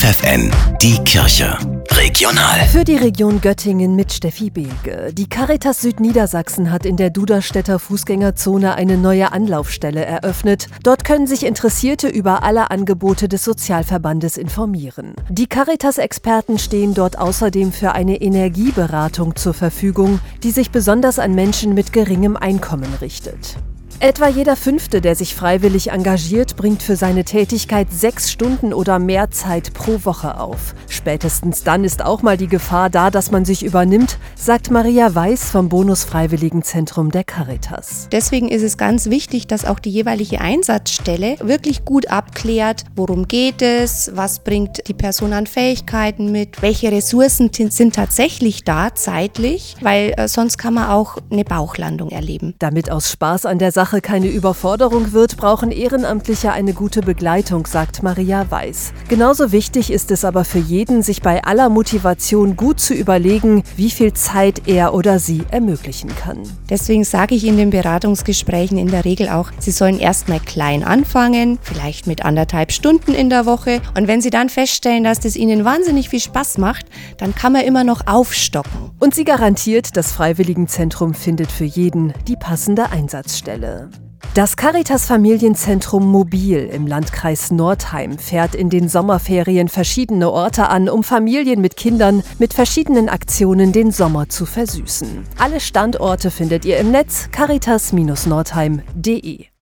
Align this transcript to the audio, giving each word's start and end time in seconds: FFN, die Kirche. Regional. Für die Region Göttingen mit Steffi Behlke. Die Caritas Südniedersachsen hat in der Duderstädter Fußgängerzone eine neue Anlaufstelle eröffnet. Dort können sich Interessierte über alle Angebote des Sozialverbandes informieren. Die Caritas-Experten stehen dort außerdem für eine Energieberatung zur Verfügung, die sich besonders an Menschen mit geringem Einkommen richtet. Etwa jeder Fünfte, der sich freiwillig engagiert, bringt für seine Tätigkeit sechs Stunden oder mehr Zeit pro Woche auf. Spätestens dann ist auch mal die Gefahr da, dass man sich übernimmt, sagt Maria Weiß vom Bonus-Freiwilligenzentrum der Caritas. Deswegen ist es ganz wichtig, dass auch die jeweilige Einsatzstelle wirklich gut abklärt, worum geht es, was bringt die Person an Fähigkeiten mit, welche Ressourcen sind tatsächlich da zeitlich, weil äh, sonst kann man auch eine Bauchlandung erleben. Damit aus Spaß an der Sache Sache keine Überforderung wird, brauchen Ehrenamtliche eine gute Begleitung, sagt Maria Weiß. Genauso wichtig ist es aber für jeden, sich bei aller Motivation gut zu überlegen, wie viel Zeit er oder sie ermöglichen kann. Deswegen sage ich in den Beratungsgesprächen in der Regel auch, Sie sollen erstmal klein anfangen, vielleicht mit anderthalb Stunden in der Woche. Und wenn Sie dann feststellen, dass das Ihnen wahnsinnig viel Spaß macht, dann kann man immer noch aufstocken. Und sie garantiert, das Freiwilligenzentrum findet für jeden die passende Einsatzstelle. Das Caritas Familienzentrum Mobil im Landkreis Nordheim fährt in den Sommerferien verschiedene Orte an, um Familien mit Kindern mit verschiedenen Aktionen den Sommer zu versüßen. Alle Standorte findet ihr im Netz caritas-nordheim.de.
FFN, 0.00 0.50
die 0.80 0.96
Kirche. 1.04 1.58
Regional. 1.90 2.60
Für 2.72 2.84
die 2.84 2.96
Region 2.96 3.42
Göttingen 3.42 3.96
mit 3.96 4.10
Steffi 4.14 4.48
Behlke. 4.48 5.12
Die 5.12 5.28
Caritas 5.28 5.82
Südniedersachsen 5.82 6.72
hat 6.72 6.86
in 6.86 6.96
der 6.96 7.10
Duderstädter 7.10 7.78
Fußgängerzone 7.78 8.76
eine 8.76 8.96
neue 8.96 9.30
Anlaufstelle 9.32 10.02
eröffnet. 10.02 10.68
Dort 10.84 11.04
können 11.04 11.26
sich 11.26 11.44
Interessierte 11.44 12.08
über 12.08 12.44
alle 12.44 12.70
Angebote 12.70 13.28
des 13.28 13.44
Sozialverbandes 13.44 14.38
informieren. 14.38 15.12
Die 15.28 15.46
Caritas-Experten 15.46 16.58
stehen 16.58 16.94
dort 16.94 17.18
außerdem 17.18 17.70
für 17.70 17.92
eine 17.92 18.22
Energieberatung 18.22 19.36
zur 19.36 19.52
Verfügung, 19.52 20.20
die 20.42 20.50
sich 20.50 20.70
besonders 20.70 21.18
an 21.18 21.34
Menschen 21.34 21.74
mit 21.74 21.92
geringem 21.92 22.38
Einkommen 22.38 22.88
richtet. 23.02 23.58
Etwa 24.02 24.28
jeder 24.28 24.56
Fünfte, 24.56 25.02
der 25.02 25.14
sich 25.14 25.34
freiwillig 25.34 25.90
engagiert, 25.90 26.56
bringt 26.56 26.82
für 26.82 26.96
seine 26.96 27.22
Tätigkeit 27.22 27.92
sechs 27.92 28.32
Stunden 28.32 28.72
oder 28.72 28.98
mehr 28.98 29.30
Zeit 29.30 29.74
pro 29.74 30.06
Woche 30.06 30.40
auf. 30.40 30.74
Spätestens 30.88 31.64
dann 31.64 31.84
ist 31.84 32.02
auch 32.02 32.22
mal 32.22 32.38
die 32.38 32.46
Gefahr 32.46 32.88
da, 32.88 33.10
dass 33.10 33.30
man 33.30 33.44
sich 33.44 33.62
übernimmt, 33.62 34.16
sagt 34.36 34.70
Maria 34.70 35.14
Weiß 35.14 35.50
vom 35.50 35.68
Bonus-Freiwilligenzentrum 35.68 37.10
der 37.10 37.24
Caritas. 37.24 38.08
Deswegen 38.10 38.48
ist 38.48 38.62
es 38.62 38.78
ganz 38.78 39.10
wichtig, 39.10 39.46
dass 39.48 39.66
auch 39.66 39.78
die 39.78 39.90
jeweilige 39.90 40.40
Einsatzstelle 40.40 41.36
wirklich 41.40 41.84
gut 41.84 42.06
abklärt, 42.06 42.84
worum 42.96 43.28
geht 43.28 43.60
es, 43.60 44.12
was 44.14 44.38
bringt 44.38 44.88
die 44.88 44.94
Person 44.94 45.34
an 45.34 45.46
Fähigkeiten 45.46 46.32
mit, 46.32 46.62
welche 46.62 46.90
Ressourcen 46.90 47.50
sind 47.52 47.94
tatsächlich 47.94 48.64
da 48.64 48.94
zeitlich, 48.94 49.76
weil 49.82 50.14
äh, 50.16 50.26
sonst 50.26 50.56
kann 50.56 50.72
man 50.72 50.88
auch 50.88 51.18
eine 51.30 51.44
Bauchlandung 51.44 52.08
erleben. 52.08 52.54
Damit 52.58 52.90
aus 52.90 53.10
Spaß 53.10 53.44
an 53.44 53.58
der 53.58 53.72
Sache 53.72 53.89
Sache 53.90 54.00
keine 54.02 54.28
Überforderung 54.28 55.10
wird, 55.10 55.36
brauchen 55.36 55.72
Ehrenamtliche 55.72 56.52
eine 56.52 56.74
gute 56.74 57.00
Begleitung, 57.00 57.66
sagt 57.66 58.04
Maria 58.04 58.48
Weiß. 58.48 58.92
Genauso 59.08 59.50
wichtig 59.50 59.90
ist 59.90 60.12
es 60.12 60.24
aber 60.24 60.44
für 60.44 60.60
jeden, 60.60 61.02
sich 61.02 61.22
bei 61.22 61.42
aller 61.42 61.68
Motivation 61.68 62.54
gut 62.54 62.78
zu 62.78 62.94
überlegen, 62.94 63.64
wie 63.74 63.90
viel 63.90 64.12
Zeit 64.12 64.68
er 64.68 64.94
oder 64.94 65.18
sie 65.18 65.42
ermöglichen 65.50 66.14
kann. 66.14 66.38
Deswegen 66.68 67.02
sage 67.02 67.34
ich 67.34 67.44
in 67.44 67.56
den 67.56 67.70
Beratungsgesprächen 67.70 68.78
in 68.78 68.92
der 68.92 69.04
Regel 69.04 69.28
auch, 69.28 69.50
Sie 69.58 69.72
sollen 69.72 69.98
erstmal 69.98 70.38
klein 70.38 70.84
anfangen, 70.84 71.58
vielleicht 71.60 72.06
mit 72.06 72.24
anderthalb 72.24 72.70
Stunden 72.70 73.12
in 73.12 73.28
der 73.28 73.44
Woche. 73.44 73.80
Und 73.96 74.06
wenn 74.06 74.20
Sie 74.20 74.30
dann 74.30 74.50
feststellen, 74.50 75.02
dass 75.02 75.18
das 75.18 75.34
Ihnen 75.34 75.64
wahnsinnig 75.64 76.10
viel 76.10 76.20
Spaß 76.20 76.58
macht, 76.58 76.86
dann 77.18 77.34
kann 77.34 77.52
man 77.52 77.62
immer 77.62 77.82
noch 77.82 78.06
aufstocken. 78.06 78.92
Und 79.00 79.14
sie 79.14 79.24
garantiert, 79.24 79.96
das 79.96 80.12
Freiwilligenzentrum 80.12 81.14
findet 81.14 81.50
für 81.50 81.64
jeden 81.64 82.12
die 82.28 82.36
passende 82.36 82.90
Einsatzstelle. 82.90 83.79
Das 84.34 84.56
Caritas 84.56 85.06
Familienzentrum 85.06 86.06
Mobil 86.06 86.70
im 86.72 86.86
Landkreis 86.86 87.50
Nordheim 87.50 88.16
fährt 88.16 88.54
in 88.54 88.70
den 88.70 88.88
Sommerferien 88.88 89.66
verschiedene 89.68 90.30
Orte 90.30 90.68
an, 90.68 90.88
um 90.88 91.02
Familien 91.02 91.60
mit 91.60 91.76
Kindern 91.76 92.22
mit 92.38 92.54
verschiedenen 92.54 93.08
Aktionen 93.08 93.72
den 93.72 93.90
Sommer 93.90 94.28
zu 94.28 94.46
versüßen. 94.46 95.24
Alle 95.36 95.58
Standorte 95.58 96.30
findet 96.30 96.64
ihr 96.64 96.78
im 96.78 96.92
Netz 96.92 97.28
caritas-nordheim.de. 97.32 99.49